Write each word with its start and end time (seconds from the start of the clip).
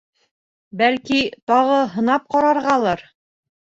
Бәлки, 0.81 1.19
тағы 1.51 1.77
һынап 1.97 2.25
ҡарарғалыр? 2.37 3.05